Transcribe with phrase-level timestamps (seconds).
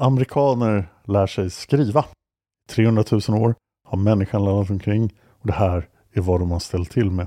[0.00, 2.04] Amerikaner lär sig skriva.
[2.70, 3.54] 300 000 år
[3.88, 7.26] har människan landat omkring och det här är vad de har ställt till med.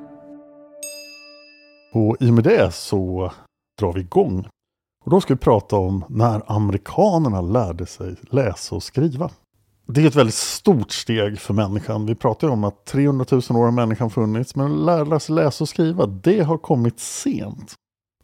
[1.93, 3.31] Och i och med det så
[3.79, 4.47] drar vi igång.
[5.05, 9.29] Och då ska vi prata om när amerikanerna lärde sig läsa och skriva.
[9.87, 12.05] Det är ett väldigt stort steg för människan.
[12.05, 15.63] Vi pratar ju om att 300 000 år har människan funnits, men lära sig läsa
[15.63, 17.73] och skriva, det har kommit sent.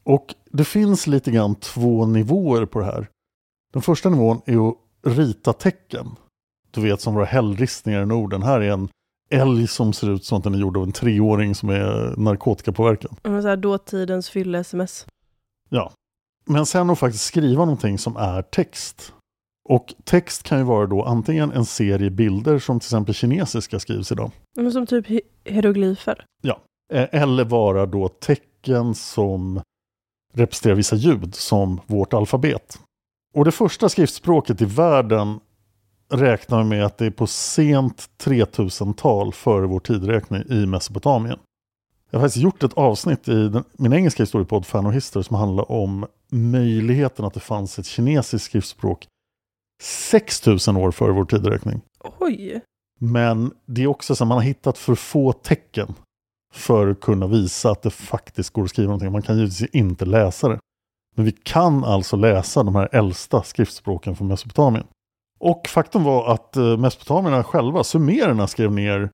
[0.04, 3.08] Och det finns lite grann två nivåer på det här.
[3.74, 4.76] Den första nivån är att
[5.18, 6.08] rita tecken.
[6.72, 8.44] Du vet som våra hällristningar i Norden.
[8.44, 8.90] Här är en
[9.30, 13.18] älg som ser ut som att den är gjord av en treåring som är narkotikapåverkad.
[13.24, 15.06] Ja, Så här, dåtidens fylle-sms.
[15.70, 15.92] Ja.
[16.46, 19.14] Men sen att faktiskt skriva någonting som är text.
[19.70, 24.12] Och text kan ju vara då antingen en serie bilder som till exempel kinesiska skrivs
[24.12, 24.32] idag.
[24.56, 26.26] Men Som typ hi- hieroglyfer.
[26.42, 26.60] Ja.
[26.94, 29.62] Eh, Eller vara då tecken som
[30.34, 32.80] representerar vissa ljud som vårt alfabet.
[33.34, 35.40] Och det första skriftspråket i världen
[36.10, 41.40] räknar vi med att det är på sent 3000-tal före vår tidräkning i Mesopotamien.
[42.10, 45.36] Jag har faktiskt gjort ett avsnitt i den, min engelska historiepodd Fan och History som
[45.36, 49.08] handlar om möjligheten att det fanns ett kinesiskt skriftspråk
[49.84, 51.82] 6000 år före vår tidräkning.
[52.20, 52.62] Oj!
[53.00, 55.96] Men det är också så att man har hittat för få tecken
[56.54, 59.12] för att kunna visa att det faktiskt går att skriva någonting.
[59.12, 60.60] Man kan givetvis inte läsa det.
[61.16, 64.86] Men vi kan alltså läsa de här äldsta skriftspråken från Mesopotamien.
[65.40, 69.10] Och faktum var att eh, mesopotamierna själva, sumererna, skrev ner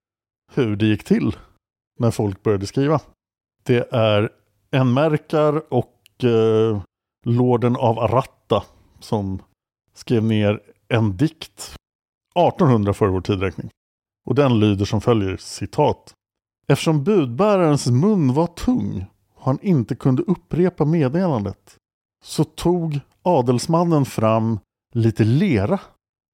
[0.53, 1.35] hur det gick till
[1.99, 2.99] när folk började skriva.
[3.63, 4.29] Det är
[4.71, 6.81] Enmerkar och eh,
[7.25, 8.63] lorden av Aratta
[8.99, 9.41] som
[9.93, 11.75] skrev ner en dikt
[12.35, 13.69] 1800 före vår tidräkning.
[14.25, 16.13] Och den lyder som följer, citat.
[16.67, 19.05] Eftersom budbärarens mun var tung
[19.35, 21.77] och han inte kunde upprepa meddelandet
[22.23, 24.59] så tog adelsmannen fram
[24.93, 25.79] lite lera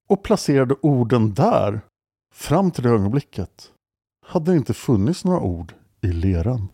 [0.09, 1.81] och placerade orden där
[2.35, 3.71] fram till det ögonblicket
[4.25, 6.67] hade det inte funnits några ord i leran.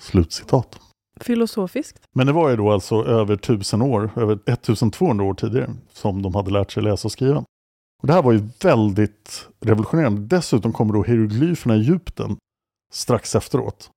[0.00, 0.80] Slutcitat.
[1.20, 2.04] Filosofiskt.
[2.14, 6.34] Men det var ju då alltså över tusen år, över 1200 år tidigare som de
[6.34, 7.44] hade lärt sig läsa och skriva.
[8.02, 10.36] Och det här var ju väldigt revolutionerande.
[10.36, 12.36] Dessutom kommer då hieroglyferna i Egypten
[12.92, 13.90] strax efteråt.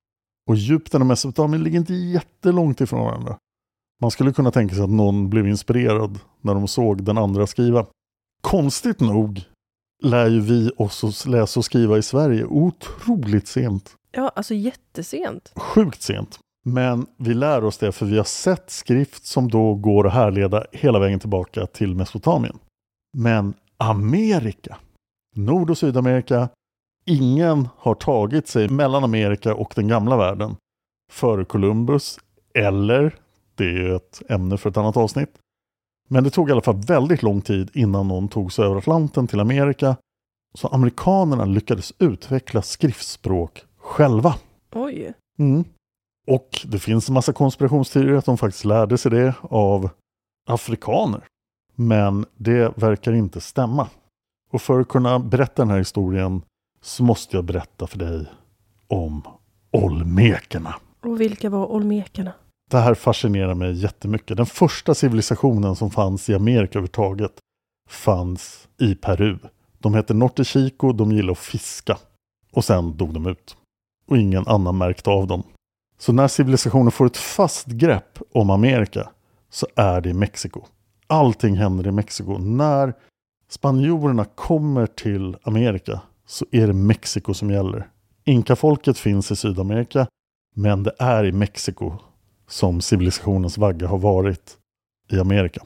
[0.50, 3.38] Och Egypten och Mesopotamien ligger inte jättelångt ifrån varandra.
[4.02, 7.86] Man skulle kunna tänka sig att någon blev inspirerad när de såg den andra skriva.
[8.42, 9.42] Konstigt nog
[10.04, 13.96] lär ju vi oss att läsa och skriva i Sverige otroligt sent.
[14.12, 15.52] Ja, alltså jättesent.
[15.56, 16.40] Sjukt sent.
[16.66, 20.66] Men vi lär oss det för vi har sett skrift som då går att härleda
[20.72, 22.60] hela vägen tillbaka till Mesopotamien.
[23.18, 24.78] Men Amerika,
[25.36, 26.50] Nord och Sydamerika,
[27.06, 30.56] ingen har tagit sig mellan Amerika och den gamla världen
[31.12, 32.20] före Columbus
[32.54, 33.16] eller,
[33.56, 35.34] det är ju ett ämne för ett annat avsnitt,
[36.12, 39.28] men det tog i alla fall väldigt lång tid innan någon tog sig över Atlanten
[39.28, 39.96] till Amerika.
[40.54, 44.36] Så amerikanerna lyckades utveckla skriftspråk själva.
[44.74, 45.14] Oj.
[45.40, 45.64] Mm.
[46.28, 49.90] Och det finns en massa konspirationsteorier att de faktiskt lärde sig det av
[50.50, 51.24] afrikaner.
[51.76, 53.88] Men det verkar inte stämma.
[54.52, 56.42] Och för att kunna berätta den här historien
[56.82, 58.26] så måste jag berätta för dig
[58.88, 59.22] om
[59.72, 60.76] olmekerna.
[61.04, 62.34] Och vilka var olmekerna?
[62.70, 64.38] Det här fascinerar mig jättemycket.
[64.38, 67.32] Den första civilisationen som fanns i Amerika överhuvudtaget
[67.90, 69.38] fanns i Peru.
[69.80, 71.98] De hette Norte Chico, de gillade att fiska.
[72.52, 73.58] Och sen dog de ut.
[74.08, 75.44] Och ingen annan märkte av dem.
[75.98, 79.10] Så när civilisationen får ett fast grepp om Amerika
[79.50, 80.62] så är det i Mexiko.
[81.08, 82.38] Allting händer i Mexiko.
[82.38, 82.94] När
[83.50, 87.90] spanjorerna kommer till Amerika så är det Mexiko som gäller.
[88.26, 90.08] Inkafolket finns i Sydamerika
[90.56, 92.00] men det är i Mexiko
[92.50, 94.58] som civilisationens vagga har varit
[95.12, 95.64] i Amerika.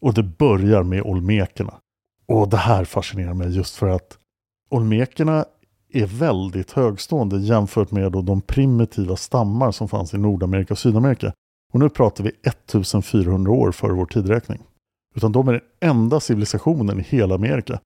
[0.00, 1.74] Och det börjar med olmekerna.
[2.26, 4.18] Och det här fascinerar mig just för att
[4.68, 5.44] olmekerna
[5.92, 11.32] är väldigt högstående jämfört med då de primitiva stammar som fanns i Nordamerika och Sydamerika.
[11.72, 14.62] Och nu pratar vi 1400 år före vår tidräkning.
[15.14, 17.80] Utan de är den enda civilisationen i hela Amerika.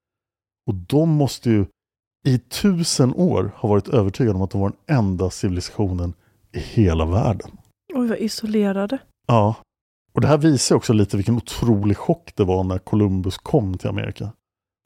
[0.67, 1.67] Och de måste ju
[2.27, 6.15] i tusen år ha varit övertygade om att de var den enda civilisationen
[6.53, 7.51] i hela världen.
[7.95, 8.99] Oj, vad isolerade.
[9.27, 9.55] Ja,
[10.13, 13.89] och det här visar också lite vilken otrolig chock det var när Columbus kom till
[13.89, 14.33] Amerika.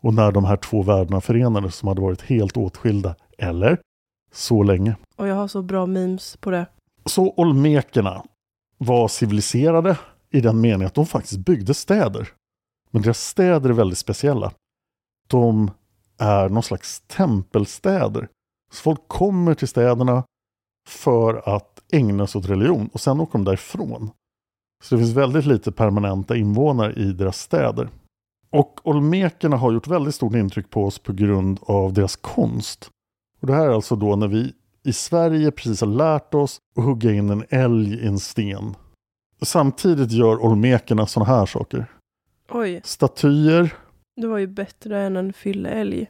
[0.03, 3.15] Och när de här två världarna förenades som hade varit helt åtskilda.
[3.39, 3.79] Eller?
[4.33, 4.97] Så länge.
[5.17, 6.67] Och jag har så bra memes på det.
[7.05, 8.25] Så olmekerna
[8.79, 9.99] var civiliserade
[10.31, 12.29] i den meningen att de faktiskt byggde städer.
[12.91, 14.53] Men deras städer är väldigt speciella.
[15.29, 15.71] De
[16.19, 18.29] är någon slags tempelstäder.
[18.73, 20.25] Så folk kommer till städerna
[20.89, 24.11] för att ägna sig åt religion och sen åker de därifrån.
[24.83, 27.89] Så det finns väldigt lite permanenta invånare i deras städer.
[28.51, 32.91] Och olmekerna har gjort väldigt stort intryck på oss på grund av deras konst.
[33.41, 34.53] Och det här är alltså då när vi
[34.85, 38.75] i Sverige precis har lärt oss att hugga in en älg i en sten.
[39.43, 41.87] Samtidigt gör olmekerna sådana här saker.
[42.51, 43.75] Oj, Statyer,
[44.17, 46.09] det var ju bättre än en fylleälg.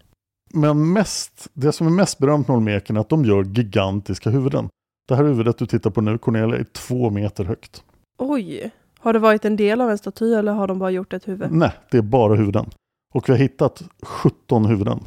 [0.53, 4.69] Men mest, det som är mest berömt med olmekerna är att de gör gigantiska huvuden.
[5.09, 7.85] Det här huvudet du tittar på nu, Cornelia, är två meter högt.
[8.19, 11.29] Oj, har det varit en del av en staty eller har de bara gjort ett
[11.29, 11.53] huvud?
[11.53, 12.71] Nej, det är bara huvuden.
[13.15, 15.01] Och vi har hittat 17 huvuden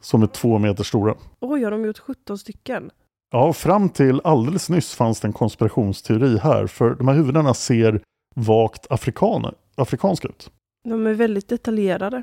[0.00, 1.14] som är två meter stora.
[1.40, 2.90] Oj, har de gjort 17 stycken?
[3.30, 8.00] Ja, fram till alldeles nyss fanns det en konspirationsteori här, för de här huvudena ser
[8.36, 10.50] vagt afrikaner, afrikanska ut.
[10.84, 12.22] De är väldigt detaljerade.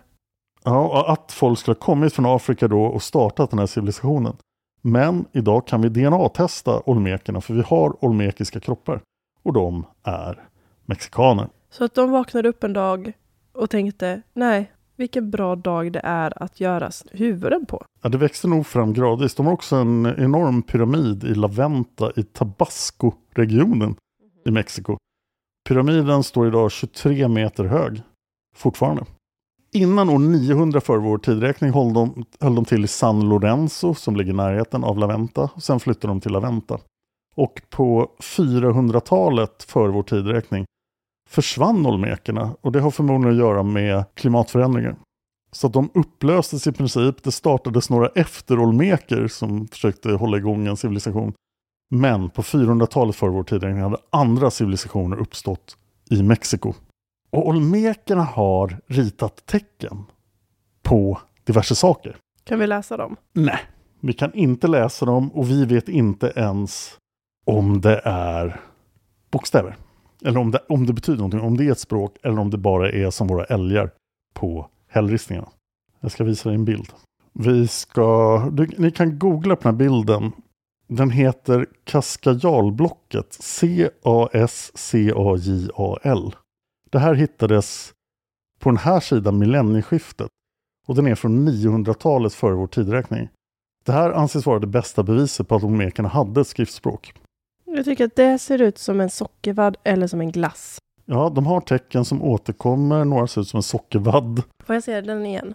[0.65, 4.37] Ja, och att folk skulle ha kommit från Afrika då och startat den här civilisationen.
[4.81, 9.01] Men idag kan vi DNA-testa olmekerna, för vi har olmekiska kroppar.
[9.43, 10.47] Och de är
[10.85, 11.47] mexikaner.
[11.69, 13.13] Så att de vaknade upp en dag
[13.53, 17.83] och tänkte, nej, vilken bra dag det är att göra huvuden på.
[18.01, 19.35] Ja, det växte nog fram gradvis.
[19.35, 23.95] De har också en enorm pyramid i La Venta i Tabasco-regionen
[24.45, 24.97] i Mexiko.
[25.67, 28.01] Pyramiden står idag 23 meter hög,
[28.55, 29.05] fortfarande.
[29.75, 34.15] Innan år 900 före vår tidräkning höll de, höll de till i San Lorenzo som
[34.15, 35.49] ligger i närheten av Laventa.
[35.55, 36.79] Och sen flyttade de till Laventa.
[37.35, 40.65] Och på 400-talet före vår tidräkning
[41.29, 44.95] försvann olmekerna och det har förmodligen att göra med klimatförändringar.
[45.51, 47.23] Så att de upplöstes i princip.
[47.23, 51.33] Det startades några efter olmeker som försökte hålla igång en civilisation.
[51.89, 55.77] Men på 400-talet före vår tidräkning hade andra civilisationer uppstått
[56.09, 56.73] i Mexiko.
[57.35, 60.03] Och olmekerna har ritat tecken
[60.83, 62.17] på diverse saker.
[62.43, 63.15] Kan vi läsa dem?
[63.33, 63.59] Nej,
[63.99, 66.97] vi kan inte läsa dem och vi vet inte ens
[67.45, 68.61] om det är
[69.31, 69.75] bokstäver.
[70.25, 72.57] Eller om det, om det betyder någonting, om det är ett språk eller om det
[72.57, 73.91] bara är som våra älgar
[74.33, 75.49] på hällristningarna.
[75.99, 76.89] Jag ska visa dig en bild.
[77.33, 80.31] Vi ska, du, ni kan googla på den här bilden.
[80.87, 83.33] Den heter Kaskajalblocket.
[83.33, 83.95] C-A-S-C-A-J-A-L.
[86.95, 87.93] Det här hittades
[88.59, 90.27] på den här sidan millennieskiftet.
[90.87, 93.29] Och den är från 900-talet före vår tidräkning.
[93.85, 97.13] Det här anses vara det bästa beviset på att olmekerna hade ett skriftspråk.
[97.65, 100.77] Jag tycker att det ser ut som en sockervadd eller som en glass.
[101.05, 103.05] Ja, de har tecken som återkommer.
[103.05, 104.43] Några ser ut som en sockervadd.
[104.63, 105.53] Får jag se den igen?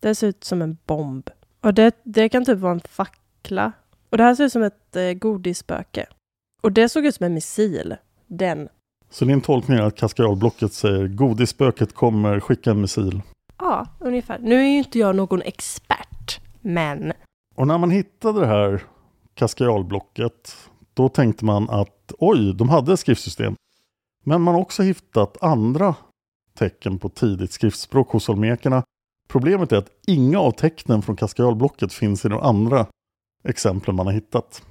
[0.00, 1.30] Det ser ut som en bomb.
[1.60, 3.72] Och det, det kan typ vara en fackla.
[4.10, 6.06] Och det här ser ut som ett eh, godisspöke.
[6.62, 7.96] Och det såg ut som en missil.
[8.26, 8.68] Den.
[9.10, 13.22] Så din tolkning är att Kaskajalblocket säger godisspöket kommer, skicka en missil.
[13.58, 14.38] Ja, ungefär.
[14.38, 17.12] Nu är ju inte jag någon expert, men
[17.56, 18.82] Och när man hittade det här
[19.34, 20.56] Kaskajalblocket
[20.94, 23.54] då tänkte man att oj, de hade ett skriftsystem.
[24.24, 25.94] Men man har också hittat andra
[26.58, 28.82] tecken på tidigt skriftspråk hos olmekerna.
[29.28, 32.86] Problemet är att inga av tecknen från Kaskajalblocket finns i de andra
[33.44, 34.62] exemplen man har hittat.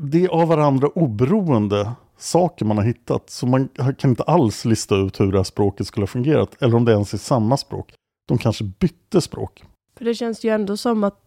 [0.00, 3.30] det är av varandra oberoende saker man har hittat.
[3.30, 6.62] Så man kan inte alls lista ut hur det här språket skulle ha fungerat.
[6.62, 7.94] Eller om det ens är samma språk.
[8.28, 9.64] De kanske bytte språk.
[9.98, 11.20] För det känns ju ändå som att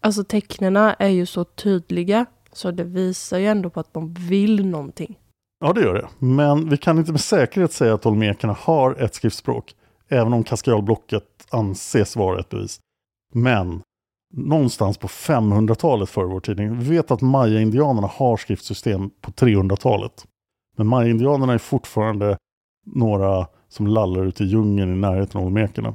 [0.00, 2.26] alltså tecknena är ju så tydliga.
[2.52, 5.18] Så det visar ju ändå på att de vill någonting.
[5.60, 6.08] Ja, det gör det.
[6.18, 9.74] Men vi kan inte med säkerhet säga att olmekerna har ett skriftspråk.
[10.08, 12.80] Även om kaskadblocket anses vara ett bevis.
[13.34, 13.82] Men
[14.36, 16.60] någonstans på 500-talet före vår tid.
[16.60, 20.26] Vi vet att maya-indianerna har skriftsystem på 300-talet.
[20.76, 22.38] Men maya-indianerna är fortfarande
[22.86, 25.94] några som lallar ute i djungeln i närheten av olmekerna.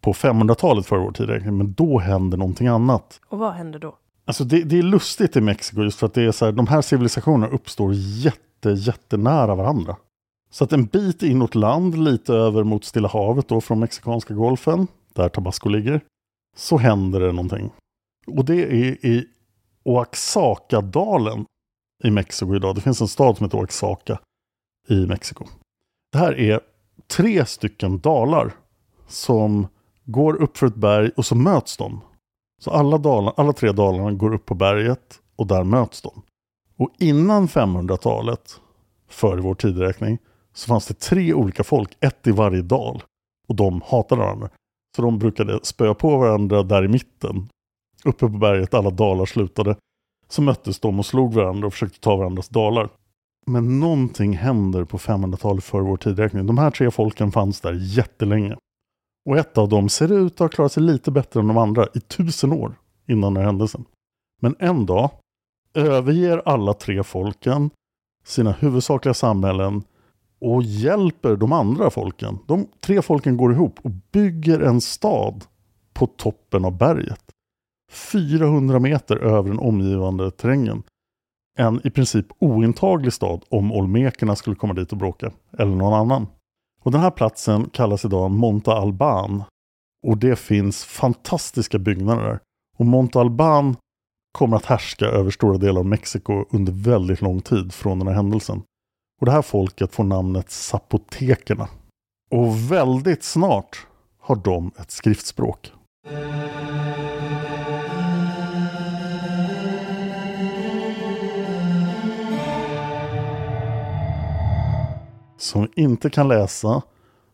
[0.00, 3.20] På 500-talet före vår tid, men då händer någonting annat.
[3.28, 3.94] Och vad händer då?
[4.24, 6.66] Alltså det, det är lustigt i Mexiko just för att det är så här, de
[6.66, 9.96] här civilisationerna uppstår jätte, jättenära varandra.
[10.50, 14.86] Så att en bit inåt land, lite över mot Stilla havet då från Mexikanska golfen,
[15.14, 16.00] där Tabasco ligger,
[16.56, 17.70] så händer det någonting.
[18.26, 19.28] Och det är i
[19.84, 21.44] Oaxaca-dalen
[22.04, 22.74] i Mexiko idag.
[22.74, 24.18] Det finns en stad som heter Oaxaca
[24.88, 25.44] i Mexiko.
[26.12, 26.60] Det här är
[27.06, 28.54] tre stycken dalar
[29.06, 29.66] som
[30.04, 32.00] går upp för ett berg och så möts de.
[32.60, 36.22] Så alla, dalar, alla tre dalarna går upp på berget och där möts de.
[36.76, 38.60] Och innan 500-talet,
[39.08, 40.18] före vår tideräkning,
[40.54, 43.02] så fanns det tre olika folk, ett i varje dal.
[43.48, 44.48] Och de hatade varandra.
[44.96, 47.48] Så de brukade spöa på varandra där i mitten.
[48.04, 49.76] Uppe på berget, alla dalar slutade.
[50.28, 52.88] Så möttes de och slog varandra och försökte ta varandras dalar.
[53.46, 56.46] Men någonting händer på 500-talet före vår tideräkning.
[56.46, 58.56] De här tre folken fanns där jättelänge.
[59.28, 61.86] Och ett av dem ser ut att ha klarat sig lite bättre än de andra
[61.94, 62.74] i tusen år
[63.06, 63.84] innan den här händelsen.
[64.42, 65.10] Men en dag
[65.74, 67.70] överger alla tre folken
[68.24, 69.82] sina huvudsakliga samhällen
[70.40, 72.38] och hjälper de andra folken.
[72.46, 75.44] De tre folken går ihop och bygger en stad
[75.92, 77.24] på toppen av berget.
[77.92, 80.82] 400 meter över den omgivande terrängen.
[81.58, 86.26] En i princip ointaglig stad om olmekerna skulle komma dit och bråka, eller någon annan.
[86.82, 89.42] Och den här platsen kallas idag Monta Alban.
[90.06, 92.40] Och det finns fantastiska byggnader där.
[92.78, 93.76] Och Monta Alban
[94.32, 98.14] kommer att härska över stora delar av Mexiko under väldigt lång tid från den här
[98.14, 98.62] händelsen.
[99.20, 101.68] Och det här folket får namnet Zapotekerna.
[102.30, 103.86] Och väldigt snart
[104.20, 105.72] har de ett skriftspråk.
[115.38, 116.82] Som vi inte kan läsa,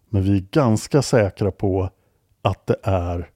[0.08, 1.90] men vi är ganska säkra på
[2.42, 3.30] att det är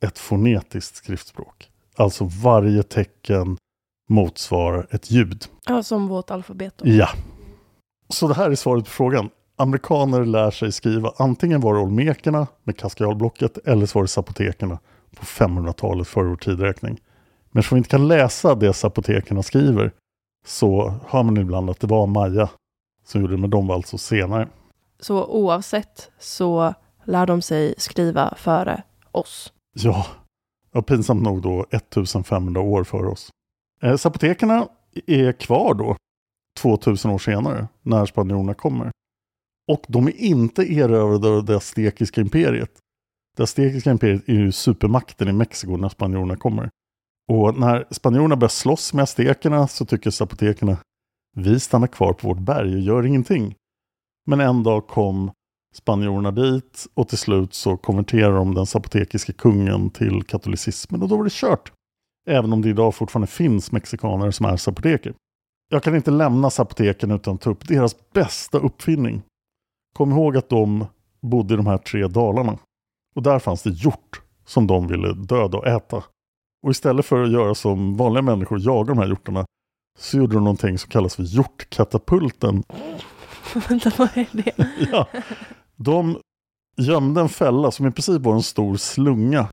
[0.00, 1.70] ett fonetiskt skriftspråk.
[1.96, 3.56] Alltså varje tecken
[4.08, 5.44] motsvarar ett ljud.
[5.66, 6.74] Ja, som vårt alfabet.
[6.78, 6.88] Då.
[6.88, 7.08] Ja.
[8.12, 9.30] Så det här är svaret på frågan.
[9.56, 14.78] Amerikaner lär sig skriva antingen var det olmekerna med kaskadblocket eller så var det zapotekerna
[15.16, 17.00] på 500-talet före vår tidräkning.
[17.50, 19.92] Men eftersom vi inte kan läsa det zapotekerna skriver
[20.46, 22.48] så hör man ibland att det var Maja
[23.04, 24.48] som gjorde det, men de var alltså senare.
[25.00, 26.74] Så oavsett så
[27.04, 29.52] lär de sig skriva före oss.
[29.72, 30.06] Ja,
[30.72, 33.30] ja pinsamt nog då 1500 år före oss.
[33.82, 34.68] Eh, zapotekerna
[35.06, 35.96] är kvar då
[36.58, 38.90] 2000 år senare när spanjorerna kommer.
[39.72, 42.70] Och de är inte erövrade av det aztekiska imperiet.
[43.36, 46.70] Det aztekiska imperiet är ju supermakten i Mexiko när spanjorerna kommer.
[47.32, 50.76] Och när spanjorerna börjar slåss med aztekerna så tycker zapotekerna
[51.36, 53.54] vi stannar kvar på vårt berg och gör ingenting.
[54.26, 55.30] Men en dag kom
[55.74, 61.16] spanjorerna dit och till slut så konverterar de den zapotekiska kungen till katolicismen och då
[61.16, 61.72] var det kört.
[62.26, 65.14] Även om det idag fortfarande finns mexikaner som är zapoteker.
[65.72, 69.22] Jag kan inte lämna zapoteken utan att ta upp deras bästa uppfinning.
[69.94, 70.86] Kom ihåg att de
[71.20, 72.58] bodde i de här tre dalarna.
[73.14, 76.04] Och där fanns det hjort som de ville döda och äta.
[76.62, 79.46] Och istället för att göra som vanliga människor jaga de här hjortarna
[79.98, 82.62] så gjorde de någonting som kallas för hjortkatapulten.
[83.68, 84.52] Vänta, vad är det?
[84.92, 85.08] ja,
[85.76, 86.20] de
[86.76, 89.48] gömde en fälla som i princip var en stor slunga.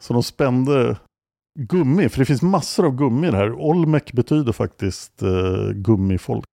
[0.00, 0.96] Så de spände
[1.58, 3.52] gummi, för det finns massor av gummi i det här.
[3.52, 6.44] Olmec betyder faktiskt eh, gummifolk.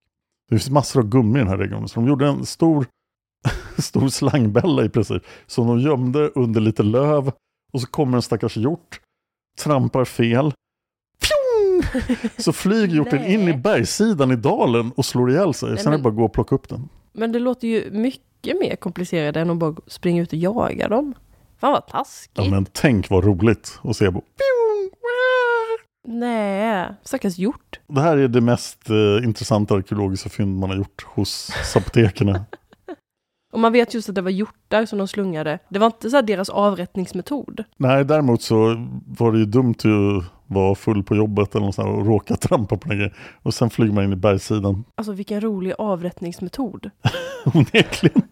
[0.49, 1.87] Det finns massor av gummi i den här regionen.
[1.87, 2.85] Så de gjorde en stor,
[3.77, 5.23] stor slangbälla i princip.
[5.47, 7.31] Som de gömde under lite löv.
[7.73, 8.99] Och så kommer en stackars hjort,
[9.59, 10.53] trampar fel.
[11.19, 12.01] Pjong!
[12.37, 15.77] Så flyger hjorten in i bergssidan i dalen och slår ihjäl sig.
[15.77, 16.89] Sen är det bara att gå och plocka upp den.
[17.13, 21.13] Men det låter ju mycket mer komplicerat än att bara springa ut och jaga dem.
[21.57, 22.37] Fan vad taskigt.
[22.37, 24.23] Ja, men tänk vad roligt att se på.
[26.07, 27.79] Nej, stackars hjort.
[27.87, 32.45] Det här är det mest eh, intressanta arkeologiska fynd man har gjort hos zapotekerna.
[33.53, 35.59] Och man vet just att det var hjortar som de slungade.
[35.69, 37.63] Det var inte så deras avrättningsmetod.
[37.77, 41.87] Nej, däremot så var det ju dumt att vara full på jobbet eller något sånt
[41.87, 43.11] och råka trampa på den.
[43.41, 44.83] Och sen flyger man in i bergssidan.
[44.95, 46.89] Alltså vilken rolig avrättningsmetod.
[47.53, 48.21] Onekligen.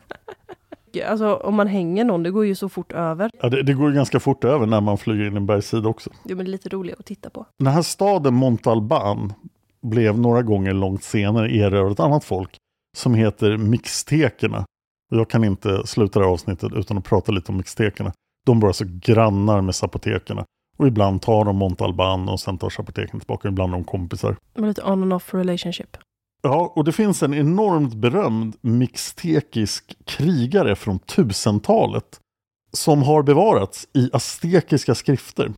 [1.03, 3.31] Alltså om man hänger någon, det går ju så fort över.
[3.41, 5.89] Ja, det, det går ju ganska fort över när man flyger in i en bergssida
[5.89, 6.09] också.
[6.25, 7.45] Jo men det är lite roligare att titta på.
[7.59, 9.33] Den här staden Montalban
[9.81, 12.57] blev några gånger långt senare erövrad ett annat folk
[12.97, 14.65] som heter mixtekerna.
[15.11, 18.11] Jag kan inte sluta det här avsnittet utan att prata lite om mixtekerna.
[18.45, 20.45] De var alltså grannar med zapotekerna.
[20.77, 23.47] Och ibland tar de Montalban och sen tar zapoteken tillbaka.
[23.47, 24.35] Ibland är de kompisar.
[24.53, 25.97] Med lite on and off relationship.
[26.47, 32.19] Ja, och det finns en enormt berömd mixtekisk krigare från 1000-talet
[32.71, 35.51] som har bevarats i aztekiska skrifter.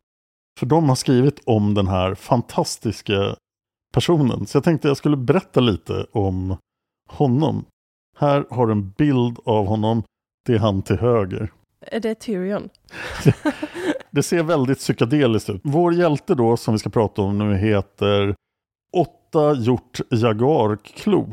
[0.58, 3.36] För de har skrivit om den här fantastiska
[3.94, 4.46] personen.
[4.46, 6.56] Så jag tänkte jag skulle berätta lite om
[7.08, 7.64] honom.
[8.16, 10.02] Här har du en bild av honom.
[10.46, 11.52] Det är han till höger.
[11.80, 12.68] Är det Tyrion?
[14.10, 15.60] Det ser väldigt psykedeliskt ut.
[15.64, 18.34] Vår hjälte då, som vi ska prata om nu, heter
[19.30, 21.32] Åtta Hjort Jagar-klo.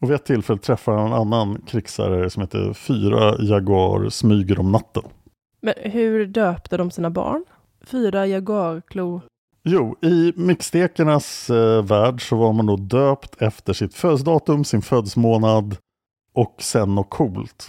[0.00, 4.72] Och vid ett tillfälle träffar han en annan krigsherre som heter Fyra Jagar smyger om
[4.72, 5.02] natten.
[5.60, 7.44] Men hur döpte de sina barn?
[7.84, 9.20] Fyra jagarklo.
[9.64, 15.76] Jo, i mixtekernas eh, värld så var man då döpt efter sitt födelsedatum, sin födelsemånad
[16.32, 17.68] och sen något coolt.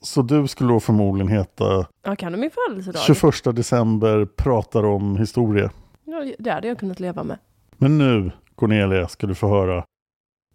[0.00, 3.02] Så du skulle då förmodligen heta Ja, kan de min födelsedag?
[3.02, 5.70] 21 december, pratar om historia.
[6.04, 7.38] Ja, det hade jag kunnat leva med.
[7.76, 9.84] Men nu, Cornelia, ska du få höra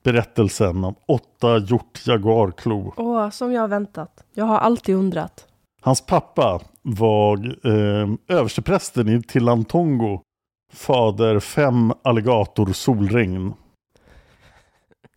[0.04, 2.94] berättelsen om åtta hjort jagarklo.
[2.98, 4.24] Åh, som jag har väntat.
[4.34, 5.48] Jag har alltid undrat.
[5.82, 7.38] Hans pappa var
[7.68, 10.22] eh, översteprästen i Tilantongo,
[10.74, 13.54] fader fem alligator solregn.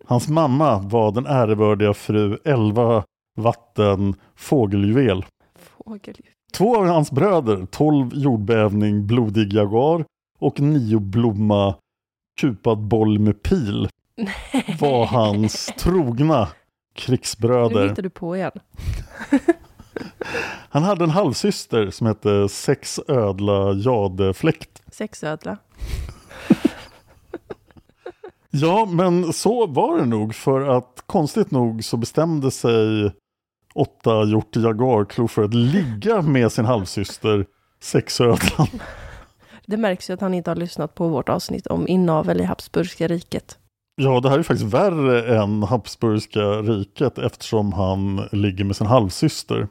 [0.05, 3.05] Hans mamma var den ärevördiga fru elva
[3.37, 5.25] vatten fågeljuvel.
[5.59, 6.17] Fågel.
[6.53, 10.05] Två av hans bröder, tolv jordbävning blodig jagar
[10.39, 11.75] och nio blomma
[12.41, 13.89] kupad boll med pil
[14.81, 16.47] var hans trogna Nu
[16.95, 17.89] krigsbröder.
[17.89, 18.53] hittar du på igen.
[20.71, 24.83] Han hade en halvsyster som hette Sexödla Jadefläkt.
[24.93, 25.57] Sexödla.
[28.53, 33.13] Ja, men så var det nog för att konstigt nog så bestämde sig
[33.75, 37.47] åtta hjort jagarklo för att ligga med sin halvsyster
[37.81, 38.69] Sexödlan.
[39.71, 43.09] Det märks ju att han inte har lyssnat på vårt avsnitt om inavel i Habsburgska
[43.09, 43.59] riket.
[43.97, 49.69] Ja, det här är faktiskt värre än Habsburgska riket eftersom han ligger med sin halvsyster.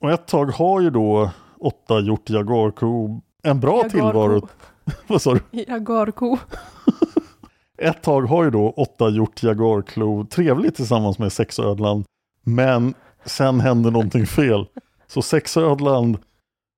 [0.00, 1.30] Och ett tag har ju då
[1.60, 3.90] åtta hjort jagarklo en bra Jagarko.
[3.90, 4.48] tillvaro.
[5.06, 5.40] Vad sa du?
[5.50, 6.38] Jagarko.
[7.78, 12.04] Ett tag har ju då åtta hjort jagarklo trevligt tillsammans med sexödlan.
[12.44, 14.66] Men sen händer någonting fel.
[15.06, 16.16] Så sexödlan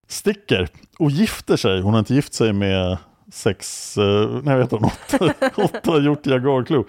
[0.08, 0.68] sticker
[0.98, 1.80] och gifter sig.
[1.80, 2.98] Hon har inte gift sig med
[3.32, 6.84] sex, eh, nej vet hon, åtta, åtta hjort jagarklo.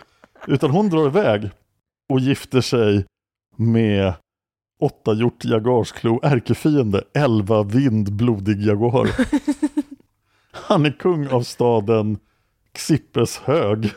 [0.47, 1.49] Utan hon drar iväg
[2.09, 3.05] och gifter sig
[3.55, 4.13] med
[4.79, 9.09] åtta hjort jagarsklo ärkefiende, elva vind blodig jaguar.
[10.51, 12.17] Han är kung av staden
[12.73, 13.93] Xippes hög.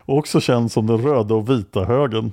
[0.00, 2.32] Och också känd som den röda och vita högen.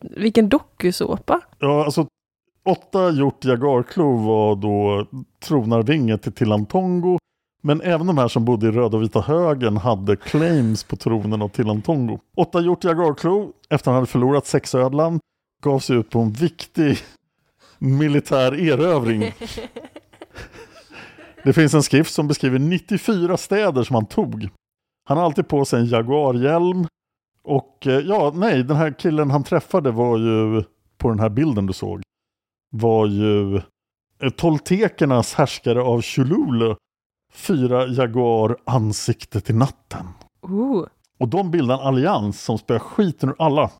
[0.00, 1.40] Vilken dokusåpa.
[1.58, 2.06] Ja, alltså
[2.64, 5.06] åtta hjort jagarklo var då
[5.40, 7.18] tronarvinge till Tilantongo.
[7.62, 11.42] Men även de här som bodde i röda och vita högen hade claims på tronen
[11.42, 12.18] av Tilantongo.
[12.36, 15.20] Åtta hjort jagarklo, efter att han hade förlorat sexödlan,
[15.62, 16.98] gav sig ut på en viktig
[17.78, 19.32] militär erövring.
[21.44, 24.48] Det finns en skrift som beskriver 94 städer som han tog.
[25.04, 26.86] Han har alltid på sig en jaguarhjälm.
[27.44, 30.64] Och eh, ja, nej, den här killen han träffade var ju,
[30.98, 32.02] på den här bilden du såg,
[32.72, 36.76] var ju eh, toltekernas härskare av Cholula.
[37.32, 40.06] Fyra jaguar ansiktet i natten.
[40.42, 40.86] Ooh.
[41.18, 43.70] Och de bildar en allians som spöar skiten ur alla.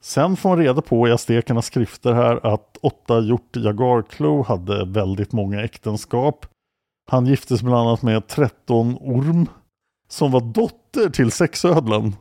[0.00, 5.32] Sen får man reda på i aztekernas skrifter här att åtta hjort jagarklo hade väldigt
[5.32, 6.46] många äktenskap.
[7.10, 9.46] Han gifte sig bland annat med 13 orm
[10.08, 12.16] som var dotter till sexödlan.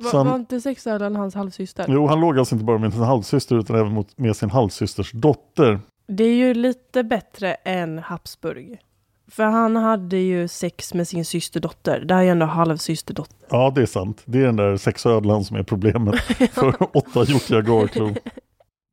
[0.00, 1.86] Va, han- Var inte sexödlan hans halvsyster?
[1.88, 5.12] Jo, han låg alltså inte bara med sin halvsyster utan även mot, med sin halvsysters
[5.12, 5.80] dotter.
[6.06, 8.78] Det är ju lite bättre än Habsburg.
[9.30, 12.00] För han hade ju sex med sin systerdotter.
[12.00, 13.36] Det här är ju ändå halvsysterdotter.
[13.50, 14.22] Ja, det är sant.
[14.24, 16.14] Det är den där sexödlan som är problemet
[16.52, 18.14] för åtta hjort jagarklo.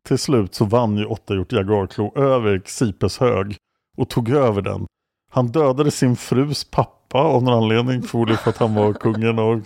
[0.08, 3.56] Till slut så vann ju åtta hjort jagarklo över Xipes hög
[3.98, 4.86] och tog över den.
[5.32, 9.40] Han dödade sin frus pappa av någon anledning, förmodligen för att han var kungen.
[9.40, 9.60] Och,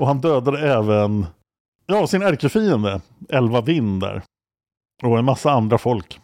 [0.00, 1.26] och han dödade även
[1.86, 4.22] ja, sin ärkefiende, Elva Vind där.
[5.02, 6.20] Och en massa andra folk.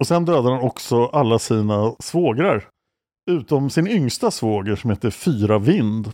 [0.00, 2.68] Och sen dödade han också alla sina svågrar.
[3.30, 6.12] Utom sin yngsta svåger som heter Fyra Vind.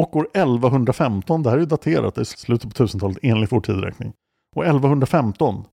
[0.00, 4.12] Och år 1115, det här är daterat, det är slutet på 1000-talet enligt vår tidräkning.
[4.56, 5.64] Och 1115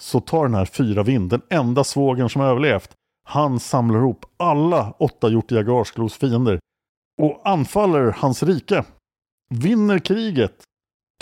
[0.00, 2.90] så tar den här Fyra Vind, den enda svågern som överlevt,
[3.24, 6.58] han samlar ihop alla åtta hjort Jagarsklos fiender
[7.22, 8.84] och anfaller hans rike.
[9.48, 10.62] Vinner kriget,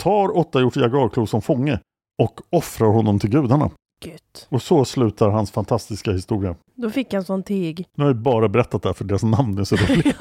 [0.03, 1.79] tar åtta hjort Jagarklo som fånge
[2.21, 3.69] och offrar honom till gudarna.
[4.05, 4.47] Gött.
[4.49, 6.55] Och så slutar hans fantastiska historia.
[6.75, 7.85] Då fick han sån tig.
[7.97, 10.17] Nu har jag bara berättat det här för deras namn är så roligt.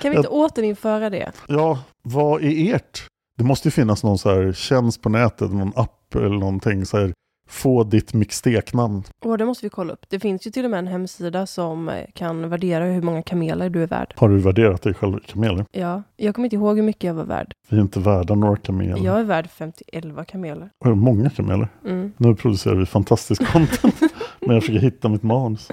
[0.00, 1.32] Kan vi inte återinföra det?
[1.48, 3.06] Ja, vad är ert?
[3.38, 6.98] Det måste ju finnas någon så här tjänst på nätet, någon app eller någonting så
[6.98, 7.12] här.
[7.52, 9.02] Få ditt mixteknamn.
[9.24, 10.06] Och det måste vi kolla upp.
[10.08, 13.70] Det finns ju till och med en hemsida som eh, kan värdera hur många kameler
[13.70, 14.14] du är värd.
[14.16, 15.64] Har du värderat dig själv i kameler?
[15.72, 17.52] Ja, jag kommer inte ihåg hur mycket jag var värd.
[17.68, 19.04] Vi är inte värda några kameler.
[19.04, 20.70] Jag är värd 51 kameler.
[20.84, 21.68] Du många kameler?
[21.84, 22.12] Mm.
[22.16, 24.00] Nu producerar vi fantastisk content.
[24.40, 25.68] men jag försöker hitta mitt manus.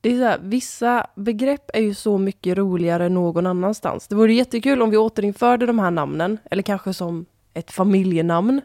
[0.00, 4.08] Det är så här, vissa begrepp är ju så mycket roligare någon annanstans.
[4.08, 8.60] Det vore jättekul om vi återinförde de här namnen, eller kanske som ett familjenamn.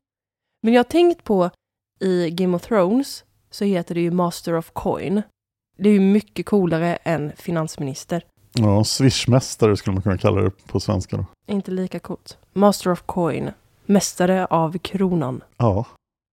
[0.64, 1.50] Men jag har tänkt på
[2.04, 5.22] i Game of Thrones så heter det ju Master of Coin.
[5.78, 8.26] Det är ju mycket coolare än finansminister.
[8.54, 11.26] Ja, swishmästare skulle man kunna kalla det på svenska då.
[11.48, 12.38] Inte lika coolt.
[12.54, 13.52] Master of Coin.
[13.86, 15.44] Mästare av kronan.
[15.58, 15.86] Ja.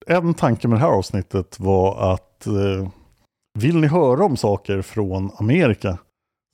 [0.07, 2.89] En tanke med det här avsnittet var att eh,
[3.59, 5.99] vill ni höra om saker från Amerika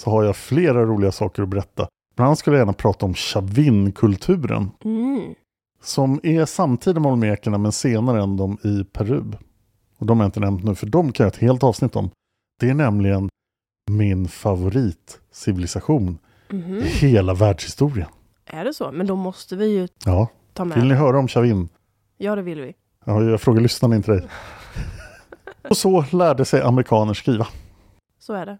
[0.03, 1.89] så har jag flera roliga saker att berätta.
[2.17, 5.35] Bland annat skulle jag gärna prata om chavinkulturen Mm.
[5.83, 9.23] Som är samtida med olmekerna men senare än de i Peru.
[9.99, 12.11] Och de har jag inte nämnt nu för de kan jag ett helt avsnitt om.
[12.61, 13.29] Det är nämligen
[13.91, 16.19] min favoritcivilisation
[16.51, 16.77] Mhm.
[16.79, 18.09] i hela världshistorien.
[18.47, 18.93] Är det så?
[18.93, 21.69] Men då måste vi ju Ja, ta med vill ni höra om Chavin?
[22.17, 22.75] Ja, det vill vi.
[23.05, 24.29] Ja, jag frågar lyssnarna inte dig.
[25.71, 27.47] Och så lärde sig amerikaner skriva.
[28.19, 28.59] Så är det.